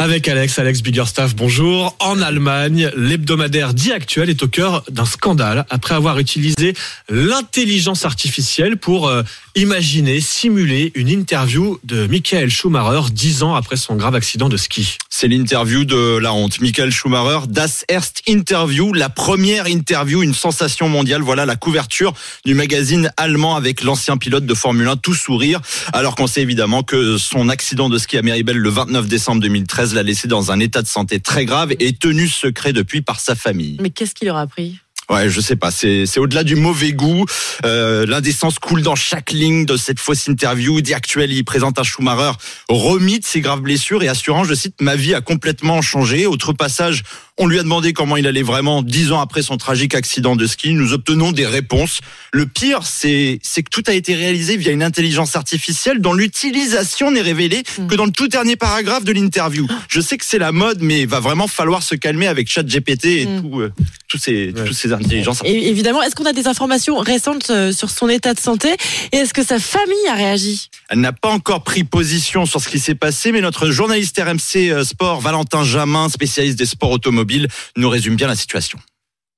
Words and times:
Avec 0.00 0.28
Alex, 0.28 0.56
Alex 0.60 0.80
Biggerstaff, 0.80 1.34
bonjour. 1.34 1.96
En 1.98 2.22
Allemagne, 2.22 2.88
l'hebdomadaire 2.94 3.74
dit 3.74 3.90
actuel 3.90 4.30
est 4.30 4.44
au 4.44 4.46
cœur 4.46 4.84
d'un 4.88 5.04
scandale 5.04 5.66
après 5.70 5.96
avoir 5.96 6.20
utilisé 6.20 6.74
l'intelligence 7.08 8.04
artificielle 8.04 8.76
pour 8.76 9.08
euh, 9.08 9.24
imaginer, 9.56 10.20
simuler 10.20 10.92
une 10.94 11.08
interview 11.08 11.80
de 11.82 12.06
Michael 12.06 12.48
Schumacher 12.48 13.10
dix 13.10 13.42
ans 13.42 13.56
après 13.56 13.74
son 13.74 13.96
grave 13.96 14.14
accident 14.14 14.48
de 14.48 14.56
ski. 14.56 14.98
C'est 15.10 15.26
l'interview 15.26 15.84
de 15.84 16.16
la 16.18 16.32
honte. 16.32 16.60
Michael 16.60 16.92
Schumacher, 16.92 17.48
Das 17.48 17.84
Erst 17.88 18.22
Interview, 18.28 18.92
la 18.92 19.08
première 19.08 19.66
interview, 19.66 20.22
une 20.22 20.32
sensation 20.32 20.88
mondiale. 20.88 21.22
Voilà 21.22 21.44
la 21.44 21.56
couverture 21.56 22.14
du 22.44 22.54
magazine 22.54 23.10
allemand 23.16 23.56
avec 23.56 23.82
l'ancien 23.82 24.16
pilote 24.16 24.46
de 24.46 24.54
Formule 24.54 24.86
1, 24.86 24.96
tout 24.98 25.14
sourire. 25.14 25.60
Alors 25.92 26.14
qu'on 26.14 26.28
sait 26.28 26.42
évidemment 26.42 26.84
que 26.84 27.18
son 27.18 27.48
accident 27.48 27.88
de 27.88 27.98
ski 27.98 28.16
à 28.16 28.22
Méribel 28.22 28.58
le 28.58 28.70
29 28.70 29.08
décembre 29.08 29.40
2013 29.42 29.87
l'a 29.94 30.02
laissé 30.02 30.28
dans 30.28 30.50
un 30.52 30.60
état 30.60 30.82
de 30.82 30.86
santé 30.86 31.20
très 31.20 31.44
grave 31.44 31.72
et 31.78 31.92
tenu 31.92 32.28
secret 32.28 32.72
depuis 32.72 33.02
par 33.02 33.20
sa 33.20 33.34
famille. 33.34 33.76
Mais 33.80 33.90
qu'est-ce 33.90 34.14
qu'il 34.14 34.26
leur 34.26 34.36
a 34.36 34.42
appris? 34.42 34.78
Ouais, 35.10 35.30
je 35.30 35.40
sais 35.40 35.56
pas. 35.56 35.70
C'est 35.70 36.04
c'est 36.04 36.20
au-delà 36.20 36.44
du 36.44 36.54
mauvais 36.54 36.92
goût. 36.92 37.24
Euh, 37.64 38.04
L'indécence 38.04 38.58
coule 38.58 38.82
dans 38.82 38.94
chaque 38.94 39.30
ligne 39.32 39.64
de 39.64 39.78
cette 39.78 40.00
fausse 40.00 40.26
interview. 40.28 40.82
Dit 40.82 40.92
actuel, 40.92 41.32
il 41.32 41.44
présente 41.44 41.78
un 41.78 41.82
Schumacher 41.82 42.32
remis 42.68 43.18
de 43.18 43.24
ses 43.24 43.40
graves 43.40 43.60
blessures 43.60 44.02
et 44.02 44.08
assurant, 44.08 44.44
je 44.44 44.54
cite, 44.54 44.74
ma 44.80 44.96
vie 44.96 45.14
a 45.14 45.22
complètement 45.22 45.80
changé. 45.80 46.26
Autre 46.26 46.52
passage, 46.52 47.04
on 47.38 47.46
lui 47.46 47.58
a 47.58 47.62
demandé 47.62 47.92
comment 47.92 48.16
il 48.16 48.26
allait 48.26 48.42
vraiment 48.42 48.82
dix 48.82 49.12
ans 49.12 49.20
après 49.20 49.42
son 49.42 49.56
tragique 49.56 49.94
accident 49.94 50.36
de 50.36 50.46
ski. 50.46 50.74
Nous 50.74 50.92
obtenons 50.92 51.32
des 51.32 51.46
réponses. 51.46 52.00
Le 52.32 52.46
pire, 52.46 52.80
c'est 52.84 53.38
c'est 53.42 53.62
que 53.62 53.70
tout 53.70 53.84
a 53.86 53.92
été 53.92 54.14
réalisé 54.14 54.56
via 54.56 54.72
une 54.72 54.82
intelligence 54.82 55.36
artificielle 55.36 56.00
dont 56.00 56.12
l'utilisation 56.12 57.10
n'est 57.10 57.22
révélée 57.22 57.62
que 57.88 57.94
dans 57.94 58.04
le 58.04 58.10
tout 58.10 58.28
dernier 58.28 58.56
paragraphe 58.56 59.04
de 59.04 59.12
l'interview. 59.12 59.66
Je 59.88 60.00
sais 60.00 60.18
que 60.18 60.24
c'est 60.24 60.38
la 60.38 60.52
mode, 60.52 60.82
mais 60.82 61.02
il 61.02 61.08
va 61.08 61.20
vraiment 61.20 61.46
falloir 61.46 61.82
se 61.82 61.94
calmer 61.94 62.26
avec 62.26 62.50
ChatGPT 62.50 63.04
et 63.04 63.28
tout, 63.40 63.60
euh, 63.60 63.72
tous 64.08 64.18
ces 64.18 64.52
tous 64.66 64.72
ces 64.72 64.92
intelligences. 64.92 65.40
Et 65.44 65.68
évidemment, 65.68 66.02
est-ce 66.02 66.16
qu'on 66.16 66.26
a 66.26 66.32
des 66.32 66.48
informations 66.48 66.98
récentes 66.98 67.50
euh, 67.50 67.72
sur 67.72 67.90
son 67.90 68.08
état 68.08 68.34
de 68.34 68.40
santé 68.40 68.74
Et 69.12 69.18
est-ce 69.18 69.32
que 69.32 69.44
sa 69.44 69.60
famille 69.60 70.08
a 70.10 70.14
réagi? 70.14 70.70
Elle 70.88 71.00
n'a 71.00 71.12
pas 71.12 71.28
encore 71.28 71.62
pris 71.62 71.84
position 71.84 72.46
sur 72.46 72.60
ce 72.60 72.68
qui 72.68 72.78
s'est 72.78 72.94
passé, 72.94 73.30
mais 73.30 73.40
notre 73.40 73.70
journaliste 73.70 74.18
RMC 74.18 74.70
euh, 74.70 74.84
Sport, 74.84 75.20
Valentin 75.20 75.62
Jamin, 75.62 76.08
spécialiste 76.08 76.58
des 76.58 76.66
sports 76.66 76.90
automobiles, 76.90 77.27
nous 77.76 77.88
résume 77.88 78.16
bien 78.16 78.28
la 78.28 78.36
situation. 78.36 78.78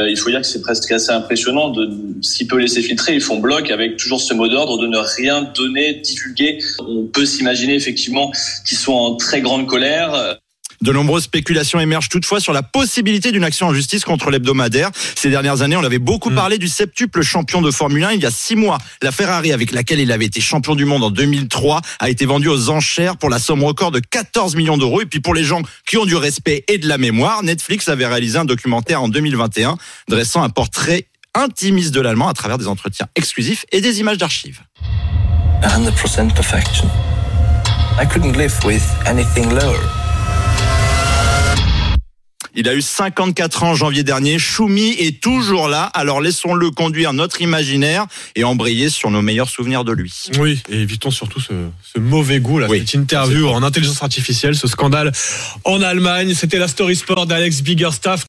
Euh, 0.00 0.08
Il 0.08 0.16
faut 0.16 0.30
dire 0.30 0.40
que 0.40 0.46
c'est 0.46 0.60
presque 0.60 0.90
assez 0.92 1.10
impressionnant 1.10 1.70
de 1.70 1.90
s'il 2.22 2.46
peut 2.46 2.58
laisser 2.58 2.82
filtrer, 2.82 3.14
ils 3.14 3.20
font 3.20 3.38
bloc 3.38 3.70
avec 3.70 3.96
toujours 3.96 4.20
ce 4.20 4.34
mot 4.34 4.48
d'ordre 4.48 4.78
de 4.78 4.86
ne 4.86 4.98
rien 4.98 5.42
donner, 5.42 5.94
divulguer. 5.94 6.58
On 6.78 7.06
peut 7.06 7.26
s'imaginer 7.26 7.74
effectivement 7.74 8.30
qu'ils 8.66 8.78
sont 8.78 8.92
en 8.92 9.16
très 9.16 9.40
grande 9.40 9.66
colère. 9.66 10.38
De 10.80 10.92
nombreuses 10.92 11.24
spéculations 11.24 11.80
émergent 11.80 12.08
toutefois 12.08 12.40
sur 12.40 12.52
la 12.52 12.62
possibilité 12.62 13.32
d'une 13.32 13.44
action 13.44 13.66
en 13.66 13.74
justice 13.74 14.04
contre 14.04 14.30
l'hebdomadaire. 14.30 14.90
Ces 15.16 15.28
dernières 15.28 15.62
années, 15.62 15.76
on 15.76 15.84
avait 15.84 15.98
beaucoup 15.98 16.30
parlé 16.30 16.58
du 16.58 16.68
septuple 16.68 17.22
champion 17.22 17.60
de 17.60 17.70
Formule 17.70 18.04
1. 18.04 18.12
Il 18.12 18.20
y 18.20 18.26
a 18.26 18.30
six 18.30 18.54
mois, 18.54 18.78
la 19.02 19.10
Ferrari 19.10 19.52
avec 19.52 19.72
laquelle 19.72 20.00
il 20.00 20.12
avait 20.12 20.26
été 20.26 20.40
champion 20.40 20.76
du 20.76 20.84
monde 20.84 21.02
en 21.02 21.10
2003 21.10 21.80
a 21.98 22.10
été 22.10 22.26
vendue 22.26 22.48
aux 22.48 22.70
enchères 22.70 23.16
pour 23.16 23.28
la 23.28 23.38
somme 23.38 23.64
record 23.64 23.90
de 23.90 23.98
14 23.98 24.54
millions 24.54 24.78
d'euros. 24.78 25.00
Et 25.00 25.06
puis 25.06 25.20
pour 25.20 25.34
les 25.34 25.44
gens 25.44 25.62
qui 25.88 25.96
ont 25.96 26.06
du 26.06 26.16
respect 26.16 26.64
et 26.68 26.78
de 26.78 26.88
la 26.88 26.98
mémoire, 26.98 27.42
Netflix 27.42 27.88
avait 27.88 28.06
réalisé 28.06 28.38
un 28.38 28.44
documentaire 28.44 29.02
en 29.02 29.08
2021 29.08 29.76
dressant 30.08 30.42
un 30.42 30.48
portrait 30.48 31.06
intimiste 31.34 31.92
de 31.92 32.00
l'allemand 32.00 32.28
à 32.28 32.34
travers 32.34 32.58
des 32.58 32.68
entretiens 32.68 33.06
exclusifs 33.16 33.64
et 33.72 33.80
des 33.80 34.00
images 34.00 34.18
d'archives. 34.18 34.60
100% 35.62 36.32
perfection. 36.34 36.88
I 38.00 38.06
couldn't 38.06 38.36
live 38.36 38.54
with 38.64 38.84
anything 39.06 39.50
lower. 39.50 39.97
Il 42.60 42.68
a 42.68 42.74
eu 42.74 42.82
54 42.82 43.62
ans 43.62 43.70
en 43.70 43.74
janvier 43.76 44.02
dernier. 44.02 44.36
Choumi 44.40 44.88
est 44.98 45.20
toujours 45.20 45.68
là. 45.68 45.84
Alors 45.94 46.20
laissons-le 46.20 46.72
conduire 46.72 47.12
notre 47.12 47.40
imaginaire 47.40 48.06
et 48.34 48.42
embrayer 48.42 48.90
sur 48.90 49.12
nos 49.12 49.22
meilleurs 49.22 49.48
souvenirs 49.48 49.84
de 49.84 49.92
lui. 49.92 50.12
Oui, 50.40 50.60
et 50.68 50.80
évitons 50.80 51.12
surtout 51.12 51.38
ce, 51.38 51.52
ce 51.94 52.00
mauvais 52.00 52.40
goût, 52.40 52.58
là, 52.58 52.66
Oui. 52.68 52.80
cette 52.80 52.94
interview 52.94 53.46
en 53.48 53.62
intelligence 53.62 54.02
artificielle, 54.02 54.56
ce 54.56 54.66
scandale 54.66 55.12
en 55.62 55.80
Allemagne. 55.82 56.34
C'était 56.34 56.58
la 56.58 56.66
story 56.66 56.96
sport 56.96 57.26
d'Alex 57.26 57.62
Biggerstaff. 57.62 58.26